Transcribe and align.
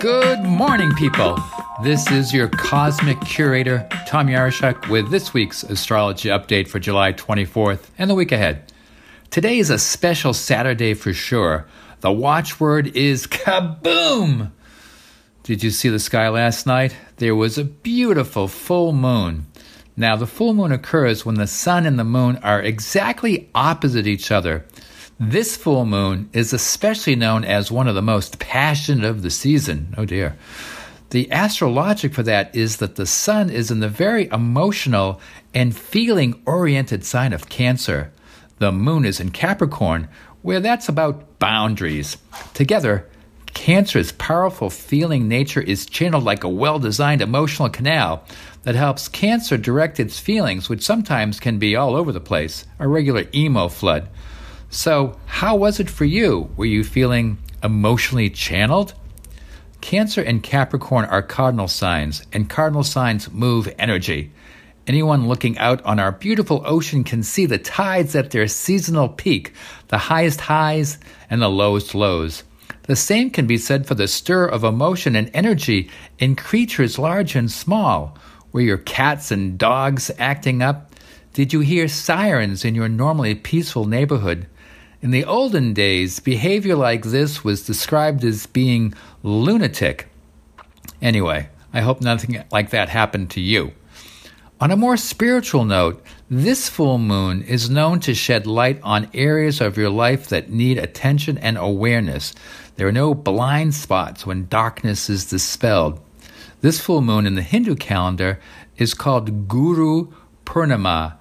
Good 0.00 0.44
morning, 0.44 0.94
people. 0.94 1.38
This 1.82 2.10
is 2.10 2.32
your 2.32 2.48
cosmic 2.48 3.20
curator, 3.20 3.86
Tom 4.06 4.28
Yaroshuk, 4.28 4.88
with 4.88 5.10
this 5.10 5.34
week's 5.34 5.62
astrology 5.62 6.30
update 6.30 6.68
for 6.68 6.78
July 6.78 7.12
24th 7.12 7.88
and 7.98 8.08
the 8.08 8.14
week 8.14 8.32
ahead. 8.32 8.72
Today 9.28 9.58
is 9.58 9.68
a 9.68 9.78
special 9.78 10.32
Saturday 10.32 10.94
for 10.94 11.12
sure. 11.12 11.66
The 12.00 12.10
watchword 12.10 12.96
is 12.96 13.26
kaboom! 13.26 14.52
Did 15.42 15.62
you 15.62 15.70
see 15.70 15.90
the 15.90 15.98
sky 15.98 16.30
last 16.30 16.66
night? 16.66 16.96
There 17.16 17.36
was 17.36 17.58
a 17.58 17.64
beautiful 17.64 18.48
full 18.48 18.92
moon. 18.92 19.48
Now, 19.98 20.16
the 20.16 20.26
full 20.26 20.54
moon 20.54 20.72
occurs 20.72 21.26
when 21.26 21.34
the 21.34 21.46
sun 21.46 21.84
and 21.84 21.98
the 21.98 22.04
moon 22.04 22.38
are 22.38 22.62
exactly 22.62 23.50
opposite 23.54 24.06
each 24.06 24.30
other. 24.30 24.64
This 25.22 25.54
full 25.54 25.84
moon 25.84 26.30
is 26.32 26.54
especially 26.54 27.14
known 27.14 27.44
as 27.44 27.70
one 27.70 27.86
of 27.86 27.94
the 27.94 28.00
most 28.00 28.38
passionate 28.38 29.04
of 29.04 29.20
the 29.20 29.28
season. 29.28 29.92
Oh 29.98 30.06
dear. 30.06 30.38
The 31.10 31.26
astrologic 31.26 32.14
for 32.14 32.22
that 32.22 32.56
is 32.56 32.78
that 32.78 32.96
the 32.96 33.04
sun 33.04 33.50
is 33.50 33.70
in 33.70 33.80
the 33.80 33.88
very 33.90 34.28
emotional 34.28 35.20
and 35.52 35.76
feeling 35.76 36.40
oriented 36.46 37.04
sign 37.04 37.34
of 37.34 37.50
Cancer. 37.50 38.10
The 38.60 38.72
moon 38.72 39.04
is 39.04 39.20
in 39.20 39.30
Capricorn, 39.30 40.08
where 40.40 40.60
that's 40.60 40.88
about 40.88 41.38
boundaries. 41.38 42.16
Together, 42.54 43.06
Cancer's 43.52 44.12
powerful 44.12 44.70
feeling 44.70 45.28
nature 45.28 45.60
is 45.60 45.84
channeled 45.84 46.24
like 46.24 46.44
a 46.44 46.48
well 46.48 46.78
designed 46.78 47.20
emotional 47.20 47.68
canal 47.68 48.24
that 48.62 48.74
helps 48.74 49.06
Cancer 49.06 49.58
direct 49.58 50.00
its 50.00 50.18
feelings, 50.18 50.70
which 50.70 50.80
sometimes 50.80 51.40
can 51.40 51.58
be 51.58 51.76
all 51.76 51.94
over 51.94 52.10
the 52.10 52.20
place, 52.20 52.64
a 52.78 52.88
regular 52.88 53.26
emo 53.34 53.68
flood. 53.68 54.08
So, 54.72 55.18
how 55.26 55.56
was 55.56 55.80
it 55.80 55.90
for 55.90 56.04
you? 56.04 56.48
Were 56.56 56.64
you 56.64 56.84
feeling 56.84 57.38
emotionally 57.60 58.30
channeled? 58.30 58.94
Cancer 59.80 60.22
and 60.22 60.44
Capricorn 60.44 61.06
are 61.06 61.22
cardinal 61.22 61.66
signs, 61.66 62.24
and 62.32 62.48
cardinal 62.48 62.84
signs 62.84 63.28
move 63.32 63.74
energy. 63.80 64.30
Anyone 64.86 65.26
looking 65.26 65.58
out 65.58 65.84
on 65.84 65.98
our 65.98 66.12
beautiful 66.12 66.62
ocean 66.64 67.02
can 67.02 67.24
see 67.24 67.46
the 67.46 67.58
tides 67.58 68.14
at 68.14 68.30
their 68.30 68.46
seasonal 68.46 69.08
peak, 69.08 69.52
the 69.88 69.98
highest 69.98 70.42
highs 70.42 70.98
and 71.28 71.42
the 71.42 71.48
lowest 71.48 71.92
lows. 71.92 72.44
The 72.84 72.94
same 72.94 73.30
can 73.30 73.48
be 73.48 73.58
said 73.58 73.88
for 73.88 73.96
the 73.96 74.06
stir 74.06 74.46
of 74.46 74.62
emotion 74.62 75.16
and 75.16 75.32
energy 75.34 75.90
in 76.20 76.36
creatures 76.36 76.96
large 76.96 77.34
and 77.34 77.50
small. 77.50 78.16
Were 78.52 78.60
your 78.60 78.78
cats 78.78 79.32
and 79.32 79.58
dogs 79.58 80.12
acting 80.16 80.62
up? 80.62 80.92
Did 81.32 81.52
you 81.52 81.58
hear 81.58 81.88
sirens 81.88 82.64
in 82.64 82.76
your 82.76 82.88
normally 82.88 83.34
peaceful 83.34 83.84
neighborhood? 83.84 84.46
In 85.02 85.12
the 85.12 85.24
olden 85.24 85.72
days, 85.72 86.20
behavior 86.20 86.76
like 86.76 87.04
this 87.04 87.42
was 87.42 87.64
described 87.64 88.22
as 88.22 88.44
being 88.44 88.92
lunatic. 89.22 90.08
Anyway, 91.00 91.48
I 91.72 91.80
hope 91.80 92.02
nothing 92.02 92.44
like 92.52 92.68
that 92.70 92.90
happened 92.90 93.30
to 93.30 93.40
you. 93.40 93.72
On 94.60 94.70
a 94.70 94.76
more 94.76 94.98
spiritual 94.98 95.64
note, 95.64 96.04
this 96.28 96.68
full 96.68 96.98
moon 96.98 97.40
is 97.40 97.70
known 97.70 98.00
to 98.00 98.14
shed 98.14 98.46
light 98.46 98.78
on 98.82 99.08
areas 99.14 99.62
of 99.62 99.78
your 99.78 99.88
life 99.88 100.28
that 100.28 100.50
need 100.50 100.76
attention 100.76 101.38
and 101.38 101.56
awareness. 101.56 102.34
There 102.76 102.86
are 102.86 102.92
no 102.92 103.14
blind 103.14 103.72
spots 103.74 104.26
when 104.26 104.48
darkness 104.48 105.08
is 105.08 105.24
dispelled. 105.24 105.98
This 106.60 106.78
full 106.78 107.00
moon 107.00 107.26
in 107.26 107.36
the 107.36 107.42
Hindu 107.42 107.76
calendar 107.76 108.38
is 108.76 108.92
called 108.92 109.48
Guru 109.48 110.12
Purnima. 110.44 111.14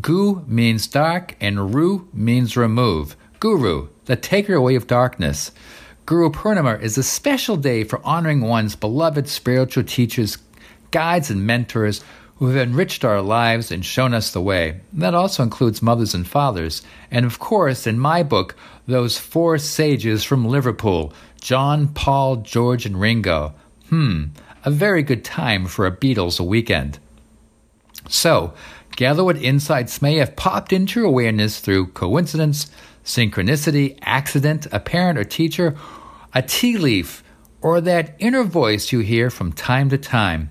Gu 0.00 0.44
means 0.46 0.86
dark 0.86 1.34
and 1.40 1.74
Ru 1.74 2.08
means 2.12 2.56
remove. 2.56 3.16
Guru, 3.44 3.88
the 4.06 4.16
taker 4.16 4.54
away 4.54 4.74
of 4.74 4.86
darkness. 4.86 5.52
Guru 6.06 6.30
Purnima 6.30 6.80
is 6.80 6.96
a 6.96 7.02
special 7.02 7.58
day 7.58 7.84
for 7.84 8.00
honoring 8.02 8.40
one's 8.40 8.74
beloved 8.74 9.28
spiritual 9.28 9.84
teachers, 9.84 10.38
guides, 10.92 11.28
and 11.28 11.46
mentors 11.46 12.02
who 12.36 12.46
have 12.46 12.56
enriched 12.56 13.04
our 13.04 13.20
lives 13.20 13.70
and 13.70 13.84
shown 13.84 14.14
us 14.14 14.30
the 14.30 14.40
way. 14.40 14.80
That 14.94 15.12
also 15.12 15.42
includes 15.42 15.82
mothers 15.82 16.14
and 16.14 16.26
fathers. 16.26 16.80
And 17.10 17.26
of 17.26 17.38
course, 17.38 17.86
in 17.86 17.98
my 17.98 18.22
book, 18.22 18.56
those 18.86 19.18
four 19.18 19.58
sages 19.58 20.24
from 20.24 20.48
Liverpool 20.48 21.12
John, 21.38 21.88
Paul, 21.88 22.36
George, 22.36 22.86
and 22.86 22.98
Ringo. 22.98 23.52
Hmm, 23.90 24.28
a 24.64 24.70
very 24.70 25.02
good 25.02 25.22
time 25.22 25.66
for 25.66 25.84
a 25.86 25.94
Beatles 25.94 26.40
weekend. 26.40 26.98
So, 28.08 28.54
gather 28.96 29.22
what 29.22 29.36
insights 29.36 30.00
may 30.00 30.16
have 30.16 30.34
popped 30.34 30.72
into 30.72 31.00
your 31.00 31.10
awareness 31.10 31.60
through 31.60 31.88
coincidence, 31.88 32.70
synchronicity, 33.04 33.98
accident, 34.02 34.66
a 34.72 34.80
parent 34.80 35.18
or 35.18 35.24
teacher, 35.24 35.76
a 36.34 36.42
tea 36.42 36.76
leaf, 36.76 37.22
or 37.60 37.80
that 37.80 38.16
inner 38.18 38.44
voice 38.44 38.92
you 38.92 39.00
hear 39.00 39.30
from 39.30 39.52
time 39.52 39.88
to 39.90 39.98
time. 39.98 40.50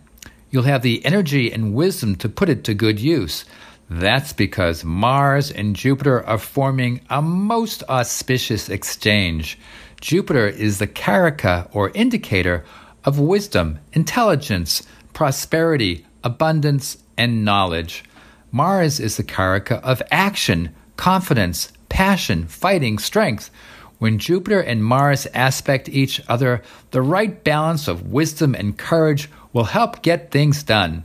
You'll 0.49 0.63
have 0.63 0.83
the 0.83 1.03
energy 1.05 1.51
and 1.51 1.73
wisdom 1.73 2.15
to 2.17 2.29
put 2.29 2.47
it 2.47 2.63
to 2.65 2.73
good 2.73 2.99
use. 2.99 3.43
That's 3.89 4.33
because 4.33 4.83
Mars 4.83 5.51
and 5.51 5.75
Jupiter 5.75 6.25
are 6.25 6.37
forming 6.37 7.01
a 7.09 7.21
most 7.21 7.83
auspicious 7.89 8.69
exchange. 8.69 9.57
Jupiter 9.99 10.47
is 10.47 10.79
the 10.79 10.87
karaka 10.87 11.67
or 11.73 11.89
indicator 11.95 12.63
of 13.03 13.19
wisdom, 13.19 13.79
intelligence, 13.93 14.83
prosperity, 15.13 16.05
abundance, 16.23 16.97
and 17.17 17.43
knowledge. 17.43 18.03
Mars 18.51 18.99
is 18.99 19.17
the 19.17 19.23
karaka 19.23 19.81
of 19.81 20.01
action, 20.11 20.73
confidence, 20.97 21.72
passion, 21.93 22.47
fighting, 22.47 22.97
strength. 22.97 23.51
When 23.99 24.17
Jupiter 24.17 24.59
and 24.59 24.83
Mars 24.83 25.27
aspect 25.27 25.87
each 25.87 26.19
other, 26.27 26.63
the 26.89 27.03
right 27.03 27.43
balance 27.43 27.87
of 27.87 28.11
wisdom 28.11 28.55
and 28.55 28.75
courage 28.75 29.29
will 29.53 29.65
help 29.65 30.01
get 30.01 30.31
things 30.31 30.63
done. 30.63 31.03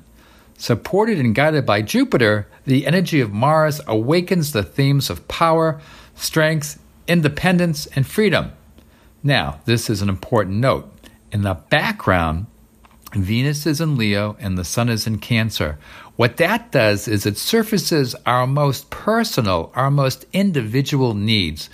Supported 0.57 1.19
and 1.19 1.35
guided 1.35 1.67
by 1.67 1.83
Jupiter, 1.83 2.49
the 2.65 2.87
energy 2.87 3.21
of 3.21 3.35
Mars 3.35 3.83
awakens 3.87 4.53
the 4.53 4.63
themes 4.63 5.11
of 5.11 5.29
power, 5.29 5.79
strength, 6.15 6.83
independence, 7.07 7.85
and 7.95 8.07
freedom. 8.07 8.53
Now, 9.23 9.61
this 9.67 9.91
is 9.91 10.01
an 10.01 10.09
important 10.09 10.57
note. 10.57 10.91
In 11.31 11.43
the 11.43 11.61
background, 11.69 12.47
Venus 13.15 13.65
is 13.65 13.81
in 13.81 13.97
Leo 13.97 14.37
and 14.39 14.59
the 14.59 14.65
Sun 14.65 14.91
is 14.91 15.07
in 15.07 15.19
Cancer. 15.19 15.79
What 16.17 16.37
that 16.37 16.71
does 16.71 17.09
is 17.09 17.25
it 17.25 17.39
surfaces 17.39 18.15
our 18.27 18.47
most 18.47 18.91
personal, 18.91 19.73
our 19.75 19.91
most 19.91 20.27
individual 20.35 21.15
needs, 21.15 21.71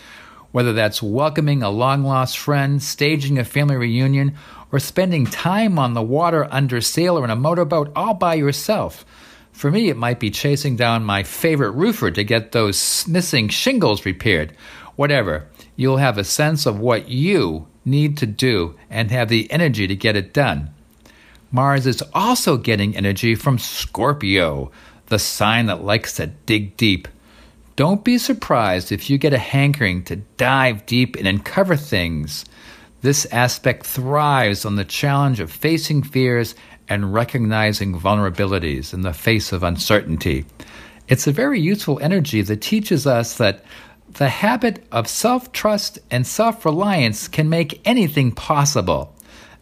whether 0.52 0.72
that's 0.72 1.02
welcoming 1.02 1.62
a 1.62 1.70
long 1.70 2.04
lost 2.04 2.38
friend, 2.38 2.80
staging 2.80 3.38
a 3.38 3.44
family 3.44 3.74
reunion, 3.76 4.36
or 4.70 4.78
spending 4.78 5.26
time 5.26 5.76
on 5.76 5.94
the 5.94 6.02
water 6.02 6.46
under 6.52 6.80
sail 6.80 7.18
or 7.18 7.24
in 7.24 7.30
a 7.30 7.36
motorboat 7.36 7.90
all 7.96 8.14
by 8.14 8.34
yourself. 8.34 9.04
For 9.50 9.72
me, 9.72 9.88
it 9.88 9.96
might 9.96 10.20
be 10.20 10.30
chasing 10.30 10.76
down 10.76 11.04
my 11.04 11.24
favorite 11.24 11.72
roofer 11.72 12.12
to 12.12 12.22
get 12.22 12.52
those 12.52 13.08
missing 13.08 13.48
shingles 13.48 14.04
repaired. 14.04 14.56
Whatever, 14.94 15.48
you'll 15.74 15.96
have 15.96 16.18
a 16.18 16.24
sense 16.24 16.64
of 16.64 16.78
what 16.78 17.08
you 17.08 17.66
need 17.84 18.16
to 18.18 18.26
do 18.26 18.76
and 18.88 19.10
have 19.10 19.28
the 19.28 19.50
energy 19.50 19.88
to 19.88 19.96
get 19.96 20.16
it 20.16 20.32
done. 20.32 20.72
Mars 21.54 21.86
is 21.86 22.02
also 22.12 22.56
getting 22.56 22.96
energy 22.96 23.36
from 23.36 23.60
Scorpio, 23.60 24.72
the 25.06 25.20
sign 25.20 25.66
that 25.66 25.84
likes 25.84 26.14
to 26.14 26.26
dig 26.26 26.76
deep. 26.76 27.06
Don't 27.76 28.02
be 28.02 28.18
surprised 28.18 28.90
if 28.90 29.08
you 29.08 29.18
get 29.18 29.32
a 29.32 29.38
hankering 29.38 30.02
to 30.06 30.16
dive 30.36 30.84
deep 30.84 31.14
and 31.14 31.28
uncover 31.28 31.76
things. 31.76 32.44
This 33.02 33.24
aspect 33.26 33.86
thrives 33.86 34.64
on 34.64 34.74
the 34.74 34.84
challenge 34.84 35.38
of 35.38 35.52
facing 35.52 36.02
fears 36.02 36.56
and 36.88 37.14
recognizing 37.14 38.00
vulnerabilities 38.00 38.92
in 38.92 39.02
the 39.02 39.12
face 39.12 39.52
of 39.52 39.62
uncertainty. 39.62 40.46
It's 41.06 41.28
a 41.28 41.32
very 41.32 41.60
useful 41.60 42.00
energy 42.00 42.42
that 42.42 42.62
teaches 42.62 43.06
us 43.06 43.38
that 43.38 43.64
the 44.14 44.28
habit 44.28 44.84
of 44.90 45.06
self 45.06 45.52
trust 45.52 46.00
and 46.10 46.26
self 46.26 46.64
reliance 46.64 47.28
can 47.28 47.48
make 47.48 47.80
anything 47.84 48.32
possible. 48.32 49.13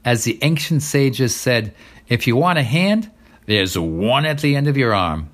As 0.04 0.24
the 0.24 0.38
ancient 0.42 0.82
sages 0.82 1.34
said, 1.34 1.74
if 2.08 2.26
you 2.26 2.36
want 2.36 2.58
a 2.58 2.62
hand, 2.62 3.10
there's 3.46 3.78
one 3.78 4.24
at 4.24 4.40
the 4.40 4.56
end 4.56 4.68
of 4.68 4.76
your 4.76 4.94
arm. 4.94 5.30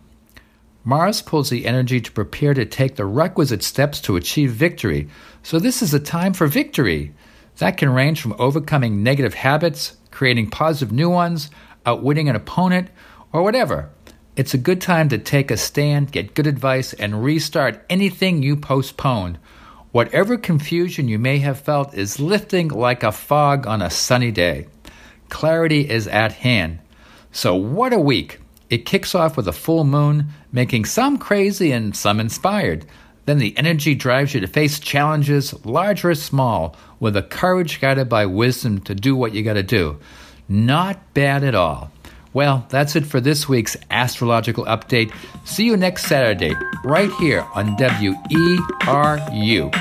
Mars 0.84 1.22
pulls 1.22 1.50
the 1.50 1.66
energy 1.66 2.00
to 2.00 2.12
prepare 2.12 2.54
to 2.54 2.64
take 2.64 2.96
the 2.96 3.04
requisite 3.04 3.62
steps 3.62 4.00
to 4.00 4.16
achieve 4.16 4.52
victory. 4.52 5.08
So, 5.42 5.58
this 5.58 5.82
is 5.82 5.92
a 5.92 6.00
time 6.00 6.32
for 6.32 6.46
victory. 6.46 7.12
That 7.58 7.76
can 7.76 7.90
range 7.90 8.20
from 8.20 8.36
overcoming 8.38 9.02
negative 9.02 9.34
habits, 9.34 9.96
creating 10.10 10.50
positive 10.50 10.92
new 10.92 11.10
ones, 11.10 11.50
outwitting 11.84 12.28
an 12.28 12.36
opponent, 12.36 12.88
or 13.32 13.42
whatever. 13.42 13.90
It's 14.36 14.54
a 14.54 14.58
good 14.58 14.80
time 14.80 15.08
to 15.08 15.18
take 15.18 15.50
a 15.50 15.56
stand, 15.56 16.12
get 16.12 16.34
good 16.34 16.46
advice, 16.46 16.92
and 16.92 17.24
restart 17.24 17.84
anything 17.90 18.42
you 18.42 18.56
postponed. 18.56 19.38
Whatever 19.90 20.36
confusion 20.36 21.08
you 21.08 21.18
may 21.18 21.38
have 21.38 21.60
felt 21.60 21.94
is 21.94 22.20
lifting 22.20 22.68
like 22.68 23.02
a 23.02 23.10
fog 23.10 23.66
on 23.66 23.80
a 23.80 23.88
sunny 23.88 24.30
day. 24.30 24.66
Clarity 25.30 25.88
is 25.88 26.06
at 26.06 26.32
hand. 26.32 26.80
So, 27.32 27.54
what 27.54 27.94
a 27.94 27.98
week! 27.98 28.38
It 28.68 28.84
kicks 28.84 29.14
off 29.14 29.36
with 29.36 29.48
a 29.48 29.52
full 29.52 29.84
moon, 29.84 30.28
making 30.52 30.84
some 30.84 31.16
crazy 31.16 31.72
and 31.72 31.96
some 31.96 32.20
inspired. 32.20 32.84
then 33.24 33.38
the 33.38 33.56
energy 33.58 33.94
drives 33.94 34.32
you 34.32 34.40
to 34.40 34.46
face 34.46 34.78
challenges, 34.78 35.52
large 35.64 36.02
or 36.02 36.14
small, 36.14 36.74
with 36.98 37.14
a 37.16 37.22
courage 37.22 37.78
guided 37.80 38.08
by 38.08 38.24
wisdom 38.24 38.80
to 38.80 38.94
do 38.94 39.14
what 39.14 39.34
you 39.34 39.42
got 39.42 39.54
to 39.54 39.62
do. 39.62 39.98
Not 40.48 41.12
bad 41.12 41.44
at 41.44 41.54
all. 41.54 41.90
Well, 42.32 42.66
that's 42.68 42.94
it 42.96 43.06
for 43.06 43.20
this 43.20 43.48
week's 43.48 43.76
astrological 43.90 44.64
update. 44.66 45.12
See 45.44 45.64
you 45.64 45.76
next 45.76 46.04
Saturday, 46.06 46.54
right 46.84 47.10
here 47.12 47.46
on 47.54 47.76
WERU. 47.76 49.72